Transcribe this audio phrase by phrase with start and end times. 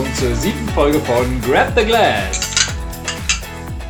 [0.00, 2.56] Willkommen zur siebten Folge von Grab the Glass.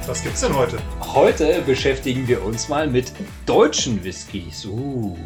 [0.08, 0.76] Was gibt's denn heute?
[0.98, 3.12] Heute beschäftigen wir uns mal mit
[3.46, 4.66] deutschen Whiskys.
[4.66, 5.16] Uh.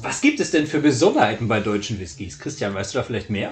[0.00, 2.38] Was gibt es denn für Besonderheiten bei deutschen Whiskys?
[2.38, 3.50] Christian, weißt du da vielleicht mehr?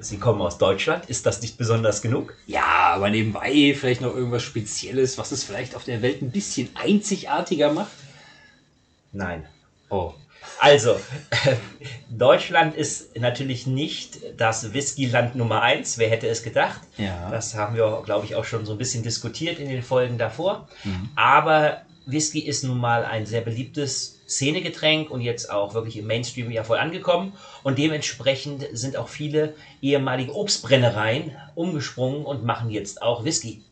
[0.00, 1.08] Sie kommen aus Deutschland.
[1.08, 2.34] Ist das nicht besonders genug?
[2.48, 6.68] Ja, aber nebenbei vielleicht noch irgendwas Spezielles, was es vielleicht auf der Welt ein bisschen
[6.74, 7.92] einzigartiger macht?
[9.12, 9.46] Nein.
[9.88, 10.14] Oh.
[10.58, 10.98] Also,
[12.10, 15.98] Deutschland ist natürlich nicht das Whiskyland Nummer eins.
[15.98, 16.80] Wer hätte es gedacht?
[16.96, 17.30] Ja.
[17.30, 20.68] Das haben wir, glaube ich, auch schon so ein bisschen diskutiert in den Folgen davor.
[20.84, 21.10] Mhm.
[21.16, 26.50] Aber Whisky ist nun mal ein sehr beliebtes Szenegetränk und jetzt auch wirklich im Mainstream
[26.50, 27.34] ja voll angekommen.
[27.62, 33.62] Und dementsprechend sind auch viele ehemalige Obstbrennereien umgesprungen und machen jetzt auch Whisky.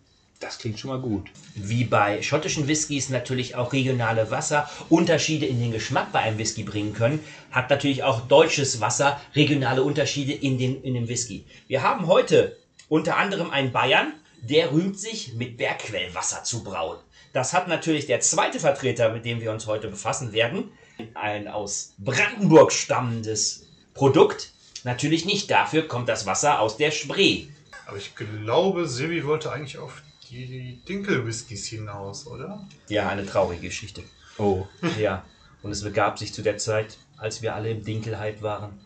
[0.43, 1.31] Das klingt schon mal gut.
[1.55, 6.65] Wie bei schottischen Whiskys natürlich auch regionale Wasser Unterschiede in den Geschmack bei einem Whisky
[6.65, 7.21] bringen können,
[7.53, 11.47] hat natürlich auch deutsches Wasser regionale Unterschiede in, den, in dem Whisky.
[11.69, 16.99] Wir haben heute unter anderem einen Bayern, der rühmt sich mit Bergquellwasser zu brauen.
[17.33, 20.73] Das hat natürlich der zweite Vertreter, mit dem wir uns heute befassen werden,
[21.15, 24.51] ein aus Brandenburg stammendes Produkt.
[24.83, 27.45] Natürlich nicht, dafür kommt das Wasser aus der Spree.
[27.87, 30.03] Aber ich glaube, Silvi wollte eigentlich auf
[30.33, 32.67] die Dinkel-Whiskys hinaus, oder?
[32.89, 34.03] Ja, eine traurige Geschichte.
[34.39, 34.67] Oh.
[34.99, 35.25] Ja,
[35.63, 38.81] und es begab sich zu der Zeit, als wir alle im Dinkelhype waren.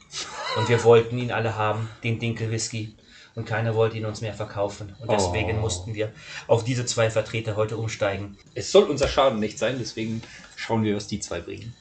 [0.57, 2.95] Und wir wollten ihn alle haben, den Dinkel-Whisky.
[3.35, 4.95] Und keiner wollte ihn uns mehr verkaufen.
[4.99, 5.61] Und deswegen Oh.
[5.61, 6.13] mussten wir
[6.47, 8.37] auf diese zwei Vertreter heute umsteigen.
[8.55, 10.23] Es soll unser Schaden nicht sein, deswegen
[10.57, 11.75] schauen wir, was die zwei bringen.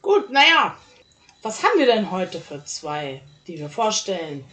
[0.00, 0.76] Gut, naja.
[1.42, 4.44] Was haben wir denn heute für zwei, die wir vorstellen?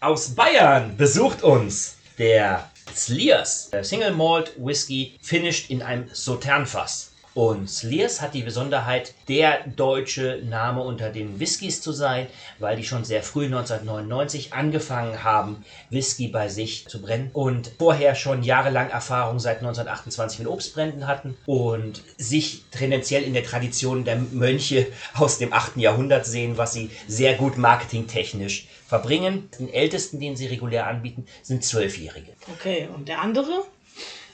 [0.00, 7.09] Aus Bayern besucht uns der Slears, der Single Malt Whisky, finished in einem Sauternfass.
[7.34, 12.26] Und Slears hat die Besonderheit, der deutsche Name unter den Whiskys zu sein,
[12.58, 18.16] weil die schon sehr früh 1999 angefangen haben, Whisky bei sich zu brennen und vorher
[18.16, 24.16] schon jahrelang Erfahrung seit 1928 mit Obstbränden hatten und sich tendenziell in der Tradition der
[24.16, 25.76] Mönche aus dem 8.
[25.76, 29.48] Jahrhundert sehen, was sie sehr gut marketingtechnisch verbringen.
[29.58, 32.32] Den ältesten, den sie regulär anbieten, sind Zwölfjährige.
[32.58, 33.64] Okay, und der andere?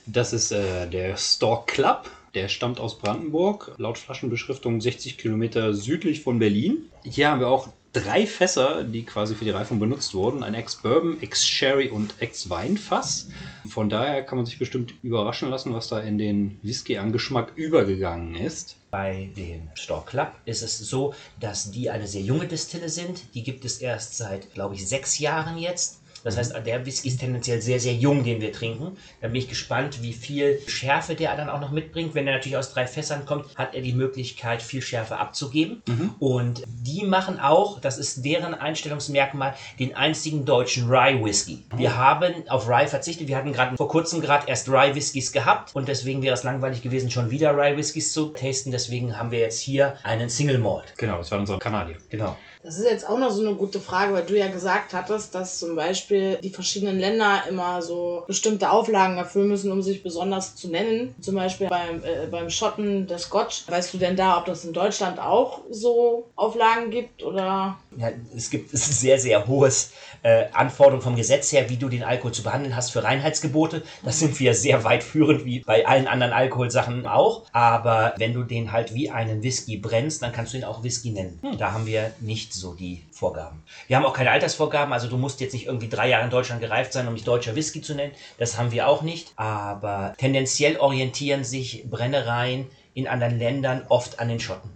[0.06, 2.08] Das ist äh, der Stork Club.
[2.36, 6.90] Der stammt aus Brandenburg, laut Flaschenbeschriftung 60 Kilometer südlich von Berlin.
[7.02, 10.42] Hier haben wir auch drei Fässer, die quasi für die Reifung benutzt wurden.
[10.42, 13.30] Ein Ex-Bourbon, Ex-Sherry und Ex-Weinfass.
[13.66, 17.52] Von daher kann man sich bestimmt überraschen lassen, was da in den Whisky an Geschmack
[17.56, 18.76] übergegangen ist.
[18.90, 23.22] Bei dem Stork Club ist es so, dass die eine sehr junge Distille sind.
[23.32, 26.02] Die gibt es erst seit, glaube ich, sechs Jahren jetzt.
[26.26, 28.96] Das heißt, der Whisky ist tendenziell sehr, sehr jung, den wir trinken.
[29.20, 32.16] Da bin ich gespannt, wie viel Schärfe der dann auch noch mitbringt.
[32.16, 35.82] Wenn er natürlich aus drei Fässern kommt, hat er die Möglichkeit, viel Schärfe abzugeben.
[36.18, 41.64] Und die machen auch, das ist deren Einstellungsmerkmal, den einzigen deutschen Rye Whisky.
[41.76, 43.28] Wir haben auf Rye verzichtet.
[43.28, 46.82] Wir hatten gerade vor kurzem gerade erst Rye Whiskys gehabt und deswegen wäre es langweilig
[46.82, 48.72] gewesen, schon wieder Rye Whiskys zu tasten.
[48.72, 50.94] Deswegen haben wir jetzt hier einen Single Malt.
[50.96, 51.98] Genau, das war unser Kanadier.
[52.10, 52.36] Genau.
[52.66, 55.60] Das ist jetzt auch noch so eine gute Frage, weil du ja gesagt hattest, dass
[55.60, 60.68] zum Beispiel die verschiedenen Länder immer so bestimmte Auflagen erfüllen müssen, um sich besonders zu
[60.68, 61.14] nennen.
[61.20, 63.62] Zum Beispiel beim, äh, beim Schotten der Scotch.
[63.68, 67.78] Weißt du denn da, ob das in Deutschland auch so Auflagen gibt oder?
[67.96, 69.92] Ja, es gibt es ist sehr, sehr hohes
[70.24, 73.84] äh, Anforderung vom Gesetz her, wie du den Alkohol zu behandeln hast für Reinheitsgebote.
[74.02, 77.44] Das sind wir sehr weit führend, wie bei allen anderen Alkoholsachen auch.
[77.52, 81.10] Aber wenn du den halt wie einen Whisky brennst, dann kannst du ihn auch Whisky
[81.10, 81.38] nennen.
[81.58, 83.62] Da haben wir nicht so die Vorgaben.
[83.86, 86.60] Wir haben auch keine Altersvorgaben, also du musst jetzt nicht irgendwie drei Jahre in Deutschland
[86.60, 88.12] gereift sein, um dich deutscher Whisky zu nennen.
[88.38, 89.32] Das haben wir auch nicht.
[89.36, 94.70] Aber tendenziell orientieren sich Brennereien in anderen Ländern oft an den Schotten.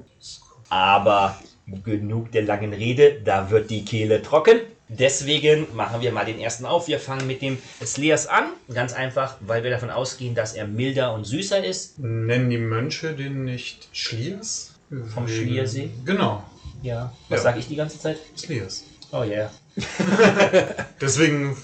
[0.69, 1.37] Aber
[1.67, 4.61] genug der langen Rede, da wird die Kehle trocken.
[4.89, 6.89] Deswegen machen wir mal den ersten auf.
[6.89, 8.47] Wir fangen mit dem Sleers an.
[8.75, 12.01] Ganz einfach, weil wir davon ausgehen, dass er milder und süßer ist.
[12.01, 14.75] Nennen die Mönche den nicht Schliers?
[15.15, 15.91] Vom Schliersee?
[16.05, 16.43] Genau,
[16.83, 17.13] Ja.
[17.29, 17.43] Was Ja.
[17.45, 18.19] sage ich die ganze Zeit?
[18.37, 18.85] Schliers.
[19.13, 19.51] Oh yeah.
[21.01, 21.57] Deswegen,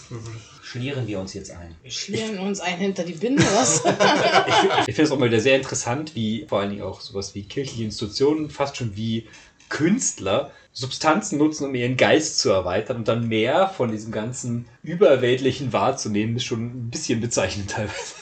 [0.63, 1.77] Schlieren wir uns jetzt ein.
[1.83, 3.83] Wir schlieren uns ein hinter die Binde, was?
[4.89, 7.45] Ich finde es auch mal wieder sehr interessant, wie vor allen Dingen auch sowas wie
[7.45, 9.29] kirchliche Institutionen, fast schon wie
[9.69, 15.73] Künstler Substanzen nutzen, um ihren Geist zu erweitern und dann mehr von diesem ganzen Überweltlichen
[15.73, 18.15] wahrzunehmen, ist schon ein bisschen bezeichnend teilweise.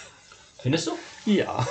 [0.59, 0.93] Findest du?
[1.27, 1.67] Ja.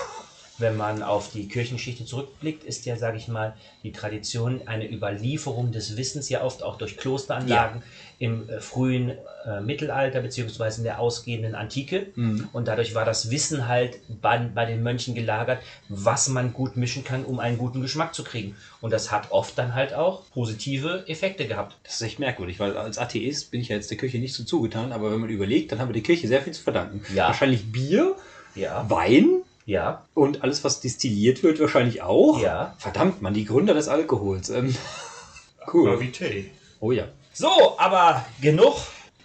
[0.59, 5.71] Wenn man auf die Kirchengeschichte zurückblickt, ist ja, sage ich mal, die Tradition eine Überlieferung
[5.71, 7.81] des Wissens ja oft auch durch Klosteranlagen
[8.19, 9.13] im äh, frühen
[9.45, 12.07] äh, Mittelalter beziehungsweise in der ausgehenden Antike.
[12.53, 15.59] Und dadurch war das Wissen halt bei, bei den Mönchen gelagert,
[15.89, 18.55] was man gut mischen kann, um einen guten Geschmack zu kriegen.
[18.79, 21.75] Und das hat oft dann halt auch positive Effekte gehabt.
[21.83, 24.43] Das ist echt merkwürdig, weil als Atheist bin ich ja jetzt der Kirche nicht so
[24.43, 27.01] zugetan, aber wenn man überlegt, dann haben wir der Kirche sehr viel zu verdanken.
[27.13, 27.27] Ja.
[27.27, 28.15] Wahrscheinlich Bier,
[28.55, 29.32] Ja, Wein
[29.65, 32.39] ja, und alles, was destilliert wird, wahrscheinlich auch.
[32.39, 32.75] ja.
[32.77, 34.49] Verdammt, man, die Gründer des Alkohols.
[34.49, 34.75] Ähm,
[35.73, 35.89] cool.
[35.95, 36.45] Gravité.
[36.79, 37.07] Oh ja.
[37.33, 38.75] So, aber genug.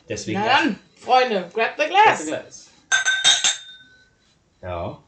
[0.08, 0.40] Deswegen.
[0.40, 2.68] Na dann, Freunde, grab the glass.
[4.62, 4.98] Ja.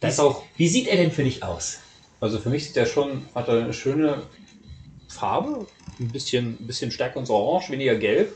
[0.00, 1.78] Das ist auch, Wie sieht er denn für dich aus?
[2.20, 4.22] also für mich sieht er schon, hat er eine schöne
[5.08, 5.66] Farbe,
[6.00, 8.32] ein bisschen, ein bisschen stärker ins Orange, weniger gelb.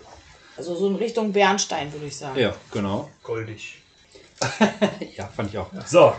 [0.56, 2.38] Also so in Richtung Bernstein, würde ich sagen.
[2.38, 3.08] Ja, genau.
[3.22, 3.78] Goldig.
[5.16, 5.68] Ja, fand ich auch.
[5.86, 6.12] So,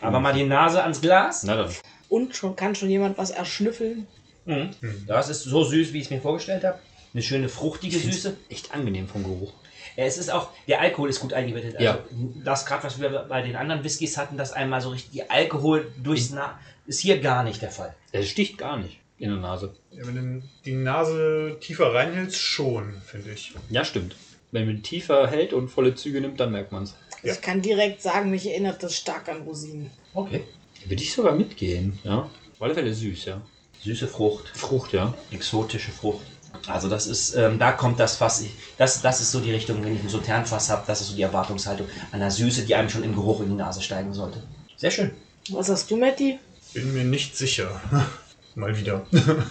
[0.00, 1.42] aber mal die Nase ans Glas.
[1.44, 1.70] Na dann.
[2.08, 4.06] Und schon kann schon jemand was erschnüffeln.
[4.44, 4.70] Mhm.
[5.06, 6.78] Das ist so süß, wie ich es mir vorgestellt habe.
[7.12, 8.36] Eine schöne fruchtige Süße.
[8.48, 9.52] Echt angenehm vom Geruch.
[9.96, 11.76] Ja, es ist auch, der Alkohol ist gut eingebettet.
[11.76, 11.98] Also Ja.
[12.44, 15.90] Das gerade, was wir bei den anderen Whiskys hatten, dass einmal so richtig die Alkohol
[16.02, 17.94] durchs Na ist hier gar nicht der Fall.
[18.12, 19.74] Der sticht gar nicht in der Nase.
[19.90, 23.54] Ja, wenn du die Nase tiefer reinhältst, schon, finde ich.
[23.70, 24.14] Ja, stimmt.
[24.52, 26.94] Wenn man tiefer hält und volle Züge nimmt, dann merkt man es.
[27.22, 27.32] Ja.
[27.32, 29.90] Ich kann direkt sagen, mich erinnert das stark an Rosinen.
[30.14, 30.44] Okay.
[30.84, 32.18] Würde ich sogar mitgehen, ja.
[32.18, 33.40] Auf alle Fälle süß, ja.
[33.82, 35.14] Süße Frucht, Frucht, ja.
[35.30, 36.24] exotische Frucht.
[36.66, 39.84] Also das ist, ähm, da kommt das Fass, ich, das, das ist so die Richtung,
[39.84, 42.88] wenn ich ein Sauternfass habe, das ist so die Erwartungshaltung an der Süße, die einem
[42.88, 44.42] schon im Geruch in die Nase steigen sollte.
[44.76, 45.12] Sehr schön.
[45.50, 46.38] Was hast du, Matti?
[46.72, 47.80] Bin mir nicht sicher.
[48.54, 49.06] Mal wieder.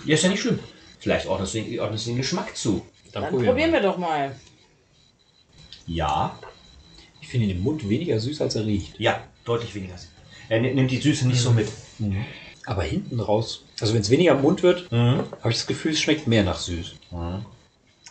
[0.06, 0.60] Ja, ist ja nicht schlimm.
[1.00, 2.86] Vielleicht ordnest du den, ordnest du den Geschmack zu.
[3.12, 4.36] Dann probieren wir doch mal.
[5.88, 6.38] Ja.
[7.26, 9.00] Ich finde ihn im Mund weniger süß, als er riecht.
[9.00, 9.96] Ja, deutlich weniger.
[10.48, 11.68] Er ni- nimmt die Süße nicht so mit.
[12.68, 15.24] Aber hinten raus, also wenn es weniger im Mund wird, Mhm.
[15.40, 16.94] habe ich das Gefühl, es schmeckt mehr nach süß.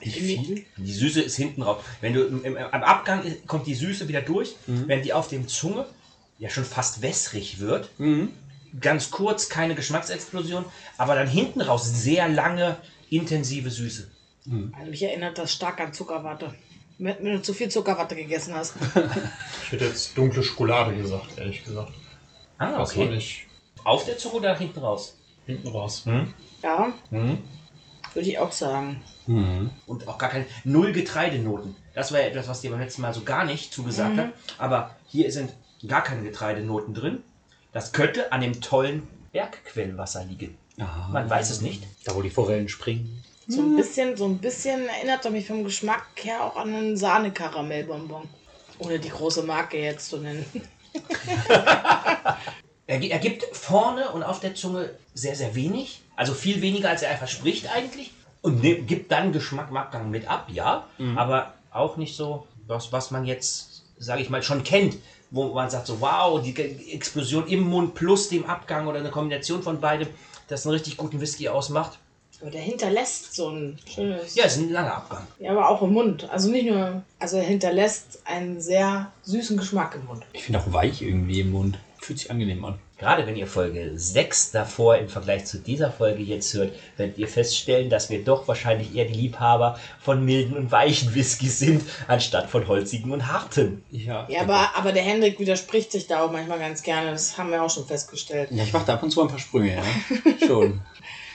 [0.00, 0.64] Viel?
[0.76, 1.82] Die Süße ist hinten raus.
[2.00, 5.28] Wenn du im, im, am Abgang ist- kommt die Süße wieder durch, wenn die auf
[5.28, 5.86] dem Zunge
[6.40, 7.90] ja schon fast wässrig wird.
[8.80, 10.64] Ganz kurz, keine Geschmacksexplosion,
[10.98, 12.78] aber dann hinten raus sehr lange,
[13.10, 14.10] intensive Süße.
[14.72, 16.52] Also mich erinnert das stark an Zuckerwatte.
[16.98, 18.74] Wenn du zu viel Zuckerwatte gegessen hast.
[19.64, 21.92] Ich hätte jetzt dunkle Schokolade gesagt, ehrlich gesagt.
[22.58, 23.46] Ah, Das war nicht
[23.82, 25.16] Auf der Zunge oder hinten raus?
[25.46, 26.04] hinten raus.
[26.62, 27.38] Ja, Mhm.
[28.14, 29.02] würde ich auch sagen.
[29.86, 31.74] Und auch gar keine Null Getreidenoten.
[31.94, 34.28] Das war ja etwas, was dir beim letzten Mal so gar nicht zugesagt hat.
[34.58, 35.52] Aber hier sind
[35.86, 37.22] gar keine Getreidenoten drin.
[37.72, 40.56] Das könnte an dem tollen Bergquellwasser liegen.
[40.78, 41.82] Ah, Man weiß es nicht.
[42.04, 43.22] Da, wo die Forellen springen.
[43.46, 46.96] So ein bisschen, so ein bisschen erinnert er mich vom Geschmack her auch an einen
[46.96, 48.28] Sahne-Karamellbonbon.
[48.78, 50.44] Ohne die große Marke jetzt zu nennen.
[52.86, 56.02] Er, er gibt vorne und auf der Zunge sehr, sehr wenig.
[56.16, 58.12] Also viel weniger, als er verspricht eigentlich.
[58.42, 60.86] Und ne, gibt dann Geschmack im Abgang mit ab, ja.
[61.16, 64.96] Aber auch nicht so, was, was man jetzt, sage ich mal, schon kennt.
[65.30, 69.62] Wo man sagt so, wow, die Explosion im Mund plus dem Abgang oder eine Kombination
[69.62, 70.08] von beidem,
[70.48, 71.98] das einen richtig guten Whisky ausmacht.
[72.44, 74.34] Aber der hinterlässt so ein schönes.
[74.34, 75.26] Ja, ist ein langer Abgang.
[75.38, 76.28] Ja, aber auch im Mund.
[76.28, 77.02] Also nicht nur.
[77.18, 80.24] Also er hinterlässt einen sehr süßen Geschmack im Mund.
[80.34, 81.78] Ich finde auch weich irgendwie im Mund.
[82.02, 82.74] Fühlt sich angenehm an.
[82.98, 87.28] Gerade wenn ihr Folge 6 davor im Vergleich zu dieser Folge jetzt hört, werdet ihr
[87.28, 92.50] feststellen, dass wir doch wahrscheinlich eher die Liebhaber von milden und weichen Whiskys sind, anstatt
[92.50, 93.82] von holzigen und harten.
[93.90, 97.10] Ja, Ja, aber, aber der Hendrik widerspricht sich da auch manchmal ganz gerne.
[97.10, 98.50] Das haben wir auch schon festgestellt.
[98.52, 99.82] Ja, ich mache da ab und zu ein paar Sprünge, ja.
[100.46, 100.82] Schon.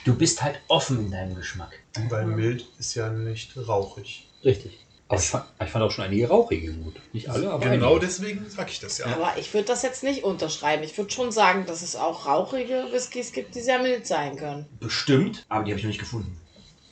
[0.04, 1.78] Du bist halt offen in deinem Geschmack.
[2.08, 4.28] Weil mild ist ja nicht rauchig.
[4.44, 4.78] Richtig.
[5.08, 6.94] Aber ich fand, ich fand auch schon einige rauchige gut.
[7.12, 8.06] Nicht alle, aber Genau einige.
[8.06, 9.06] deswegen sag ich das ja.
[9.06, 10.84] Aber ich würde das jetzt nicht unterschreiben.
[10.84, 14.66] Ich würde schon sagen, dass es auch rauchige Whiskys gibt, die sehr mild sein können.
[14.78, 16.40] Bestimmt, aber die habe ich noch nicht gefunden.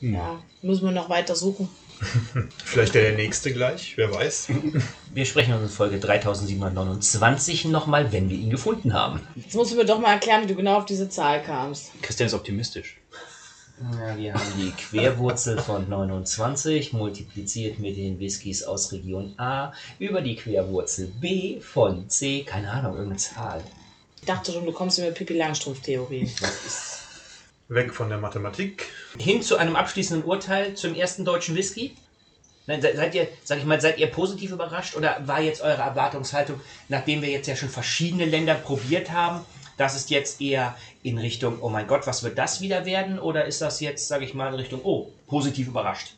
[0.01, 1.69] Ja, müssen wir noch weiter suchen.
[2.63, 4.49] Vielleicht der nächste gleich, wer weiß.
[5.13, 9.21] Wir sprechen uns in Folge 3729 nochmal, wenn wir ihn gefunden haben.
[9.35, 11.91] Jetzt musst du mir doch mal erklären, wie du genau auf diese Zahl kamst.
[12.01, 12.97] Christian ist optimistisch.
[13.81, 20.21] Ja, wir haben die Querwurzel von 29 multipliziert mit den Whiskys aus Region A über
[20.21, 23.63] die Querwurzel B von C, keine Ahnung, irgendeine Zahl.
[24.19, 26.29] Ich dachte schon, du kommst mit Pippi Langstrumpf-Theorie.
[27.69, 28.87] Weg von der Mathematik.
[29.17, 31.95] Hin zu einem abschließenden Urteil zum ersten deutschen Whisky.
[32.65, 35.81] Nein, se- seid ihr, sag ich mal, seid ihr positiv überrascht oder war jetzt eure
[35.81, 39.45] Erwartungshaltung, nachdem wir jetzt ja schon verschiedene Länder probiert haben,
[39.77, 43.19] dass es jetzt eher in Richtung, oh mein Gott, was wird das wieder werden?
[43.19, 46.15] Oder ist das jetzt, sage ich mal, in Richtung, oh, positiv überrascht?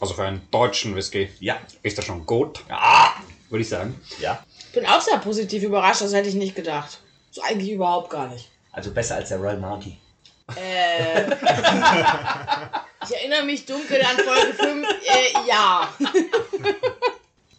[0.00, 1.58] Also für einen deutschen Whisky Ja.
[1.82, 3.14] ist das schon gut, Ja.
[3.50, 4.00] würde ich sagen.
[4.20, 4.42] Ja.
[4.58, 7.00] Ich bin auch sehr positiv überrascht, das hätte ich nicht gedacht.
[7.30, 8.48] So eigentlich überhaupt gar nicht.
[8.72, 9.98] Also besser als der Royal Mounty.
[10.56, 11.22] Äh,
[13.04, 14.88] ich erinnere mich dunkel an Folge 5.
[14.88, 15.88] Äh, ja.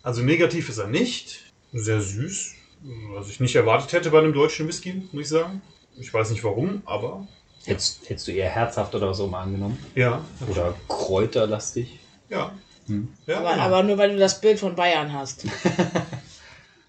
[0.04, 1.42] Also negativ ist er nicht.
[1.74, 2.54] Sehr süß.
[3.15, 5.62] Was ich nicht erwartet hätte bei einem deutschen Whisky, muss ich sagen.
[5.98, 7.27] Ich weiß nicht warum, aber
[7.65, 9.84] Hättest, hättest du eher herzhaft oder so mal angenommen?
[9.96, 10.24] ja.
[10.48, 12.00] Oder kräuterlastig?
[12.30, 12.54] Ja.
[12.86, 13.08] Hm.
[13.25, 13.63] ja Aber, genau.
[13.63, 15.46] aber nur weil du das Bild von Bayern hast.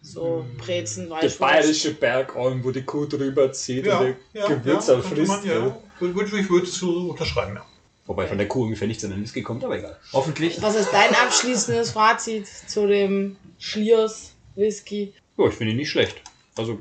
[0.03, 1.99] So Brezen, Weißwurst.
[1.99, 5.45] Bergalm, wo die Kuh drüber zieht ja, und ja, Gewürz ja, könnte man, frisst.
[5.45, 5.76] ja.
[5.99, 7.65] Würde, ich würde es so unterschreiben, ja.
[8.07, 9.99] Wobei von der Kuh ungefähr nichts in den Whisky kommt, aber egal.
[10.12, 10.62] Hoffentlich.
[10.62, 15.12] Was ist dein abschließendes Fazit zu dem Schliers Whisky?
[15.37, 16.23] Ja, ich finde ihn nicht schlecht.
[16.57, 16.79] Also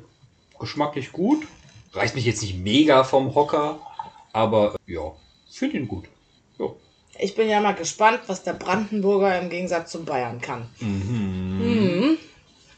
[0.60, 1.48] geschmacklich gut.
[1.94, 3.80] Reißt mich jetzt nicht mega vom Hocker,
[4.34, 5.14] aber ja,
[5.50, 6.06] finde ihn gut.
[6.60, 6.68] Ja.
[7.18, 10.70] Ich bin ja mal gespannt, was der Brandenburger im Gegensatz zum Bayern kann.
[10.80, 12.18] Mhm.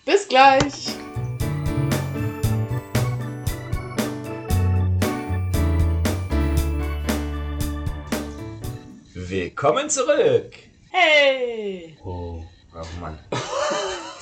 [0.06, 0.96] Bis gleich.
[9.60, 10.54] Willkommen zurück.
[10.92, 11.98] Hey!
[12.04, 12.46] Oh.
[12.76, 13.18] Oh Mann.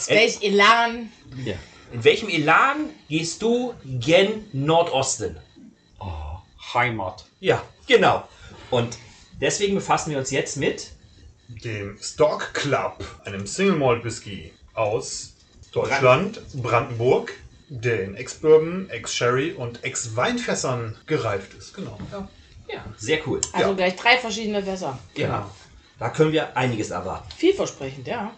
[0.07, 1.11] Welch Elan.
[1.43, 1.55] Ja.
[1.91, 5.35] In welchem Elan gehst du gen Nordosten?
[5.99, 6.37] Oh,
[6.73, 7.25] Heimat.
[7.41, 8.25] Ja, genau.
[8.71, 8.97] Und
[9.41, 10.91] deswegen befassen wir uns jetzt mit
[11.49, 15.33] Dem Stock Club, einem Single Malt Whisky aus
[15.73, 17.33] Deutschland, Brandenburg,
[17.67, 21.73] der in Ex-Bourbon, Ex-Sherry und Ex-Weinfässern gereift ist.
[21.73, 21.99] Genau.
[22.09, 22.29] Ja.
[22.67, 23.41] Ja, sehr cool.
[23.53, 23.75] Also Ja.
[23.75, 24.97] gleich drei verschiedene Fässer.
[25.13, 25.49] Genau.
[25.99, 27.27] Da können wir einiges erwarten.
[27.37, 28.31] Vielversprechend, ja.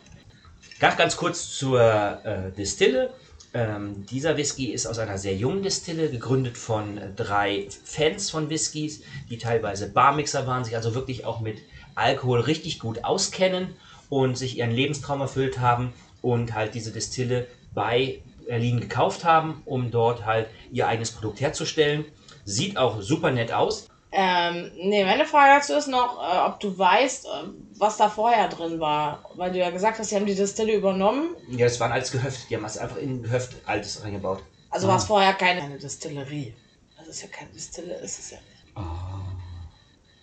[0.80, 3.14] Ganz, ganz kurz zur äh, Distille.
[3.54, 8.50] Ähm, dieser Whisky ist aus einer sehr jungen Distille, gegründet von äh, drei Fans von
[8.50, 11.58] Whiskys, die teilweise Barmixer waren, sich also wirklich auch mit
[11.96, 13.76] Alkohol richtig gut auskennen
[14.10, 19.90] und sich ihren Lebenstraum erfüllt haben und halt diese Distille bei Berlin gekauft haben, um
[19.90, 22.06] dort halt ihr eigenes Produkt herzustellen.
[22.46, 23.88] Sieht auch super nett aus.
[24.12, 27.30] Ähm, nee, meine Frage dazu ist noch, äh, ob du weißt, äh,
[27.78, 29.30] was da vorher drin war.
[29.36, 31.36] Weil du ja gesagt hast, sie haben die Distille übernommen.
[31.50, 32.50] Ja, das waren alles Gehöft.
[32.50, 34.44] Die haben es einfach in ein Gehöft altes reingebaut.
[34.70, 36.54] Also war es vorher keine, keine Distillerie.
[36.98, 38.86] Das ist ja keine Distille, ist es ja nicht.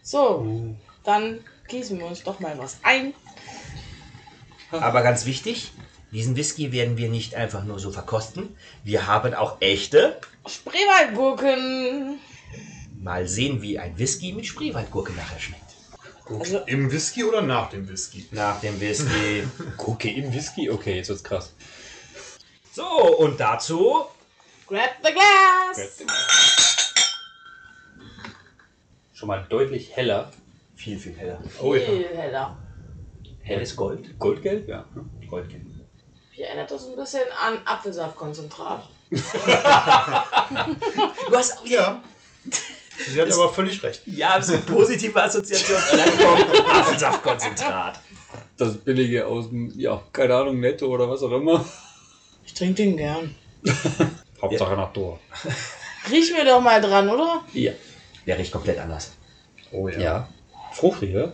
[0.02, 3.14] So, dann gießen wir uns doch mal was ein.
[4.70, 5.72] Aber ganz wichtig,
[6.12, 8.56] diesen Whisky werden wir nicht einfach nur so verkosten.
[8.82, 10.20] Wir haben auch echte.
[10.46, 12.20] Spreewaldgurken.
[13.04, 15.74] Mal sehen, wie ein Whisky mit Spreewaldgurke nachher schmeckt.
[16.24, 18.26] Also, Im Whisky oder nach dem Whisky?
[18.30, 19.46] Nach dem Whisky.
[19.76, 20.70] Gurke im Whisky?
[20.70, 21.52] Okay, jetzt wird's krass.
[22.72, 22.86] so,
[23.18, 24.06] und dazu
[24.66, 26.02] grab the glass.
[29.12, 30.30] Schon mal deutlich heller.
[30.74, 31.42] viel, viel heller.
[31.60, 31.84] Oh ja.
[31.84, 32.56] Viel heller.
[33.42, 34.18] Helles Gold.
[34.18, 34.86] Goldgelb, ja.
[35.28, 35.66] Goldgelb.
[36.30, 38.88] Hier erinnert das ein bisschen an Apfelsaftkonzentrat.
[39.10, 39.18] Du
[41.36, 42.02] hast Ja.
[43.12, 44.02] Sie hat aber völlig recht.
[44.06, 45.78] ja, so eine positive Assoziation.
[46.70, 48.00] Apfelsaftkonzentrat.
[48.56, 51.64] Das billige aus dem, ja, keine Ahnung, Netto oder was auch immer.
[52.44, 53.34] Ich trinke den gern.
[54.42, 55.18] Hauptsache nach Dor.
[56.10, 57.42] Riech mir doch mal dran, oder?
[57.52, 57.72] Ja.
[58.26, 59.12] Der riecht komplett anders.
[59.72, 59.98] Oh ja.
[59.98, 60.28] Ja.
[60.72, 61.32] Fruchtig, ja?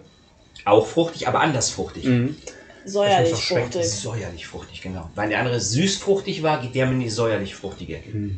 [0.64, 2.05] Auch fruchtig, aber anders fruchtig.
[2.05, 2.37] Mhm.
[2.85, 3.90] Säuerlich Das fruchtig.
[3.90, 5.11] Säuerlich fruchtig, genau.
[5.14, 8.31] Weil der andere süßfruchtig war, geht der mit die säuerlich fruchtige Ecke.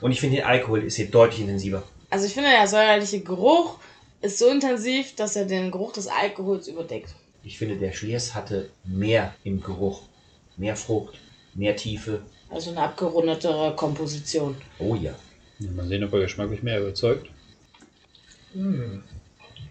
[0.00, 1.82] Und ich finde, der Alkohol ist hier deutlich intensiver.
[2.10, 3.78] Also ich finde, der säuerliche Geruch
[4.20, 7.14] ist so intensiv, dass er den Geruch des Alkohols überdeckt.
[7.42, 10.02] Ich finde, der Schliers hatte mehr im Geruch.
[10.56, 11.18] Mehr Frucht,
[11.54, 12.22] mehr Tiefe.
[12.48, 14.56] Also eine abgerundetere Komposition.
[14.78, 15.14] Oh ja.
[15.58, 17.28] Ja, Mal sehen, ob er geschmacklich mehr überzeugt.
[18.52, 19.02] Hm.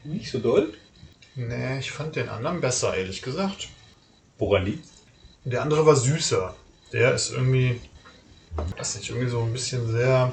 [0.03, 0.73] Nicht so doll.
[1.35, 3.69] Nee, ich fand den anderen besser, ehrlich gesagt.
[4.37, 4.87] Woran liegt?
[5.43, 6.55] Der andere war süßer.
[6.93, 7.79] Der ist irgendwie,
[8.77, 10.31] weiß nicht, irgendwie so ein bisschen sehr.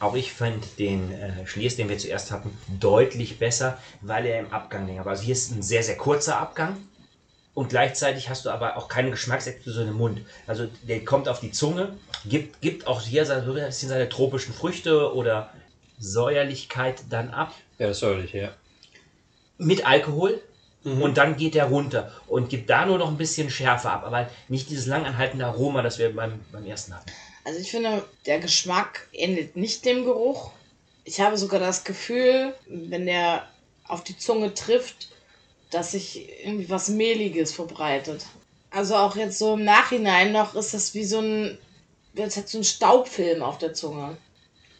[0.00, 4.52] Auch ich fand den äh, Schliers, den wir zuerst hatten, deutlich besser, weil er im
[4.52, 5.12] Abgang länger war.
[5.12, 6.76] Also hier ist ein sehr, sehr kurzer Abgang.
[7.54, 10.20] Und gleichzeitig hast du aber auch keine Geschmacksexplosion im Mund.
[10.46, 14.54] Also der kommt auf die Zunge, gibt, gibt auch hier so ein bisschen seine tropischen
[14.54, 15.50] Früchte oder
[15.98, 17.52] Säuerlichkeit dann ab.
[17.78, 18.50] Ja, das säuerlich, ja.
[19.58, 20.40] mit Alkohol
[20.84, 24.28] und dann geht der runter und gibt da nur noch ein bisschen Schärfe ab, aber
[24.48, 27.10] nicht dieses langanhaltende Aroma, das wir beim, beim ersten hatten.
[27.44, 30.50] Also ich finde, der Geschmack ähnelt nicht dem Geruch.
[31.04, 33.48] Ich habe sogar das Gefühl, wenn der
[33.84, 35.08] auf die Zunge trifft,
[35.70, 38.24] dass sich irgendwie was Mehliges verbreitet.
[38.70, 41.58] Also auch jetzt so im Nachhinein noch ist das wie so ein,
[42.14, 44.16] jetzt hat so ein Staubfilm auf der Zunge.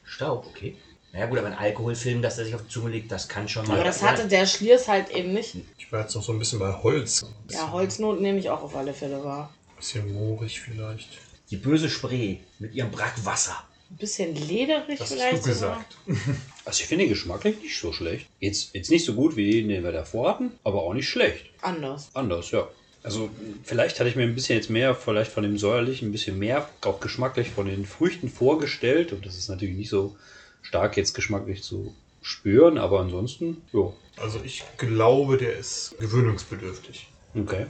[0.05, 0.77] Staub, okay.
[1.13, 3.67] Naja gut, aber ein Alkoholfilm, dass der sich auf die Zunge legt, das kann schon
[3.67, 3.75] mal.
[3.75, 4.11] Aber das sein.
[4.11, 5.57] hatte der Schliers halt eben nicht.
[5.79, 7.25] Ich war jetzt noch so ein bisschen bei Holz.
[7.49, 9.53] Ja, Holznoten nehme ich auch auf alle Fälle wahr.
[9.77, 11.09] bisschen moorig vielleicht.
[11.51, 13.57] Die böse Spree mit ihrem Brackwasser.
[13.91, 15.39] Ein bisschen lederig Das vielleicht.
[15.39, 15.85] hast du sogar.
[16.07, 16.19] gesagt.
[16.65, 18.27] Also ich finde den geschmacklich nicht so schlecht.
[18.41, 21.47] Jetzt, jetzt nicht so gut wie den, den wir davor hatten, aber auch nicht schlecht.
[21.63, 22.11] Anders.
[22.13, 22.69] Anders, ja.
[23.03, 23.31] Also
[23.65, 26.69] vielleicht hatte ich mir ein bisschen jetzt mehr, vielleicht von dem säuerlichen, ein bisschen mehr,
[26.83, 29.13] auch geschmacklich von den Früchten vorgestellt.
[29.15, 30.15] Und das ist natürlich nicht so
[30.61, 37.09] stark jetzt geschmacklich zu spüren, aber ansonsten, ja, Also ich glaube, der ist gewöhnungsbedürftig.
[37.35, 37.65] okay.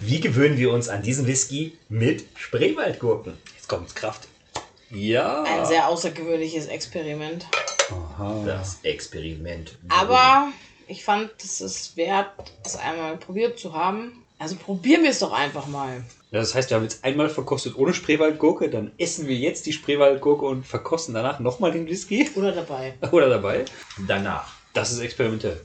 [0.00, 3.34] Wie gewöhnen wir uns an diesen Whisky mit Spreewaldgurken?
[3.54, 4.28] Jetzt kommt's Kraft.
[4.90, 5.42] Ja.
[5.42, 7.46] Ein sehr außergewöhnliches Experiment.
[7.90, 8.42] Aha.
[8.46, 9.76] Das Experiment.
[9.88, 10.52] Aber
[10.86, 12.30] ich fand, es ist wert,
[12.64, 14.24] es einmal probiert zu haben.
[14.38, 16.04] Also probieren wir es doch einfach mal.
[16.30, 20.44] Das heißt, wir haben jetzt einmal verkostet ohne Spreewaldgurke, dann essen wir jetzt die Spreewaldgurke
[20.44, 22.28] und verkosten danach nochmal den Whisky.
[22.34, 22.94] Oder dabei.
[23.12, 23.64] Oder dabei.
[24.08, 24.52] Danach.
[24.72, 25.64] Das ist experimentell.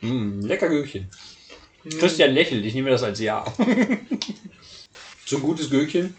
[0.00, 1.08] Mm, lecker Gürkchen.
[1.98, 3.44] Christian lächelt, ich nehme das als Ja.
[5.26, 6.16] so ein gutes Gürkchen.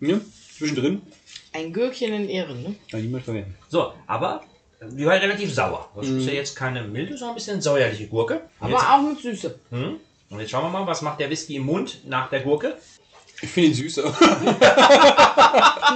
[0.00, 0.20] Ja,
[0.56, 1.02] zwischendrin.
[1.52, 2.74] Ein Gürkchen in Ehren, ne?
[2.90, 3.54] Kann niemand verwenden.
[3.68, 4.42] So, aber
[4.80, 5.88] die war relativ sauer.
[5.96, 8.34] Das ist ja jetzt keine milde, sondern ein bisschen säuerliche Gurke.
[8.60, 9.58] Und Aber jetzt, auch mit Süße.
[9.70, 9.96] hm?
[10.30, 12.76] Und jetzt schauen wir mal, was macht der Whisky im Mund nach der Gurke?
[13.40, 14.02] Ich finde ihn süßer.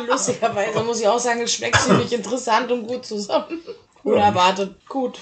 [0.08, 3.60] Lustigerweise muss ich auch sagen, es schmeckt ziemlich interessant und gut zusammen.
[4.04, 5.18] Unerwartet gut.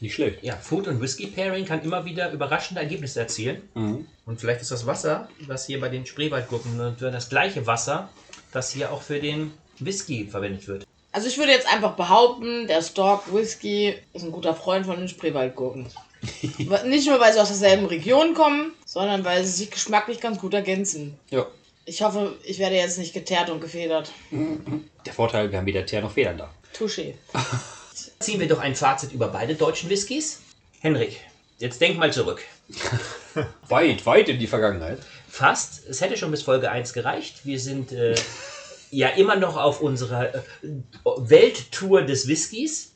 [0.00, 0.42] Nicht schlecht.
[0.42, 3.62] Ja, Food und Whisky Pairing kann immer wieder überraschende Ergebnisse erzielen.
[3.74, 4.06] Mhm.
[4.26, 8.08] Und vielleicht ist das Wasser, was hier bei den Spreewaldgurken wird, das gleiche Wasser,
[8.52, 10.86] das hier auch für den Whisky verwendet wird.
[11.12, 15.08] Also ich würde jetzt einfach behaupten, der Stork Whisky ist ein guter Freund von den
[15.08, 15.86] Spreewaldgurken.
[16.86, 20.54] Nicht nur, weil sie aus derselben Region kommen, sondern weil sie sich geschmacklich ganz gut
[20.54, 21.18] ergänzen.
[21.30, 21.46] Ja.
[21.84, 24.10] Ich hoffe, ich werde jetzt nicht geteert und gefedert.
[25.04, 26.50] Der Vorteil, wir haben weder Teer noch Federn da.
[26.74, 27.12] Touché.
[28.18, 30.40] Ziehen wir doch ein Fazit über beide deutschen Whiskys.
[30.80, 31.20] Henrik,
[31.58, 32.42] jetzt denk mal zurück.
[33.68, 34.98] Weit, weit in die Vergangenheit.
[35.28, 35.86] Fast.
[35.88, 37.44] Es hätte schon bis Folge 1 gereicht.
[37.44, 38.14] Wir sind äh,
[38.94, 40.40] ja immer noch auf unserer äh,
[41.04, 42.94] Welttour des Whiskys.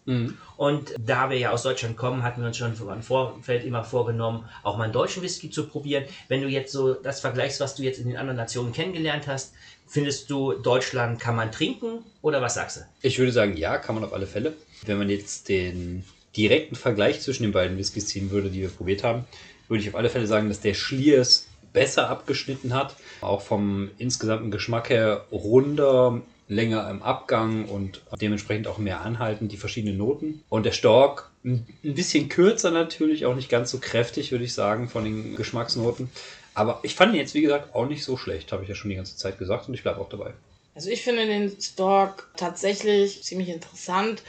[0.56, 4.48] Und da wir ja aus Deutschland kommen, hatten wir uns schon im Vorfeld immer vorgenommen,
[4.62, 6.04] auch mal einen deutschen Whisky zu probieren.
[6.28, 9.52] Wenn du jetzt so das vergleichst, was du jetzt in den anderen Nationen kennengelernt hast,
[9.86, 12.80] findest du, Deutschland kann man trinken oder was sagst du?
[13.02, 14.54] Ich würde sagen, ja, kann man auf alle Fälle.
[14.86, 16.04] Wenn man jetzt den
[16.36, 19.26] direkten Vergleich zwischen den beiden Whiskys ziehen würde, die wir probiert haben,
[19.68, 21.46] würde ich auf alle Fälle sagen, dass der Schliers
[21.78, 22.96] besser abgeschnitten hat.
[23.20, 29.56] Auch vom insgesamten Geschmack her runder, länger im Abgang und dementsprechend auch mehr anhalten, die
[29.56, 30.42] verschiedenen Noten.
[30.48, 34.88] Und der Stork ein bisschen kürzer natürlich, auch nicht ganz so kräftig, würde ich sagen,
[34.88, 36.10] von den Geschmacksnoten.
[36.52, 38.90] Aber ich fand ihn jetzt, wie gesagt, auch nicht so schlecht, habe ich ja schon
[38.90, 40.32] die ganze Zeit gesagt und ich bleibe auch dabei.
[40.74, 44.22] Also ich finde den Stork tatsächlich ziemlich interessant.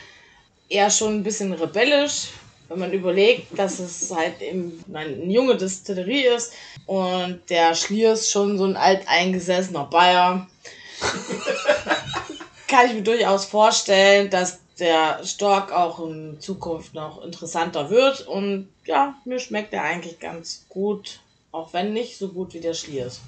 [0.67, 2.29] Eher schon ein bisschen rebellisch,
[2.69, 6.53] wenn man überlegt, dass es halt eben eine junge Distillerie ist
[6.85, 10.47] und der Schliers schon so ein alteingesessener Bayer.
[12.67, 18.27] Kann ich mir durchaus vorstellen, dass der Stork auch in Zukunft noch interessanter wird.
[18.27, 21.19] Und ja, mir schmeckt er eigentlich ganz gut,
[21.51, 23.21] auch wenn nicht so gut wie der Schliers.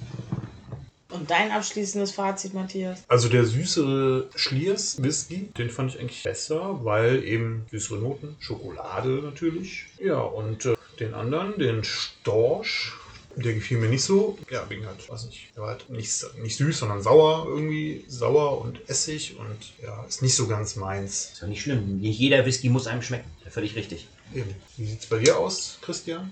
[1.12, 3.04] Und dein abschließendes Fazit, Matthias?
[3.08, 9.22] Also der süßere Schliers Whisky, den fand ich eigentlich besser, weil eben süßere Noten, Schokolade
[9.24, 9.86] natürlich.
[10.00, 12.94] Ja, und äh, den anderen, den Storch,
[13.36, 14.38] der gefiel mir nicht so.
[14.50, 18.06] Ja, wegen halt, weiß nicht, der war halt nicht, nicht süß, sondern sauer irgendwie.
[18.08, 21.32] Sauer und Essig und ja, ist nicht so ganz meins.
[21.34, 22.00] Ist ja nicht schlimm.
[22.00, 23.30] Nicht jeder Whisky muss einem schmecken.
[23.50, 24.08] Völlig richtig.
[24.34, 24.54] Eben.
[24.78, 26.32] Wie sieht's bei dir aus, Christian?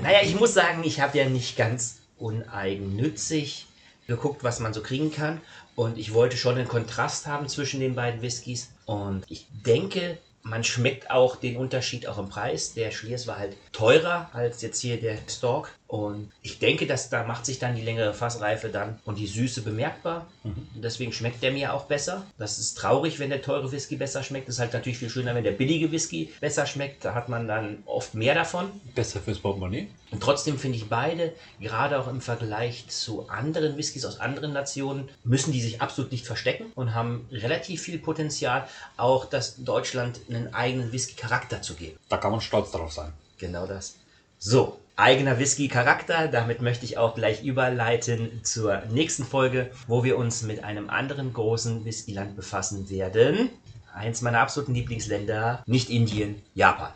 [0.00, 3.66] Naja, ich muss sagen, ich habe ja nicht ganz uneigennützig
[4.06, 5.40] geguckt, was man so kriegen kann.
[5.76, 8.70] Und ich wollte schon einen Kontrast haben zwischen den beiden Whiskys.
[8.86, 12.74] Und ich denke, man schmeckt auch den Unterschied auch im Preis.
[12.74, 15.74] Der Schliers war halt teurer als jetzt hier der Stork.
[15.94, 19.62] Und ich denke, dass da macht sich dann die längere Fassreife dann und die Süße
[19.62, 20.26] bemerkbar.
[20.42, 22.26] Und deswegen schmeckt der mir auch besser.
[22.36, 24.48] Das ist traurig, wenn der teure Whisky besser schmeckt.
[24.48, 27.04] Das ist halt natürlich viel schöner, wenn der billige Whisky besser schmeckt.
[27.04, 28.72] Da hat man dann oft mehr davon.
[28.96, 29.86] Besser fürs Portemonnaie.
[30.10, 35.08] Und trotzdem finde ich beide, gerade auch im Vergleich zu anderen Whiskys aus anderen Nationen,
[35.22, 40.52] müssen die sich absolut nicht verstecken und haben relativ viel Potenzial, auch das Deutschland einen
[40.54, 41.96] eigenen Whisky-Charakter zu geben.
[42.08, 43.12] Da kann man stolz drauf sein.
[43.38, 43.94] Genau das.
[44.40, 46.28] So, eigener Whisky-Charakter.
[46.28, 51.32] Damit möchte ich auch gleich überleiten zur nächsten Folge, wo wir uns mit einem anderen
[51.32, 53.50] großen Whiskyland befassen werden.
[53.94, 56.92] Eins meiner absoluten Lieblingsländer, nicht Indien, Japan.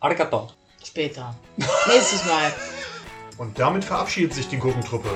[0.00, 0.50] Arigato.
[0.84, 1.34] Später.
[1.56, 2.52] Nächstes Mal.
[3.38, 5.08] Und damit verabschiedet sich die Gurkentruppe.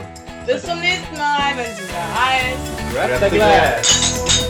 [0.47, 3.21] Bis zum nächsten Mal, wenn es wieder heißt.
[3.21, 4.48] Grab the glass.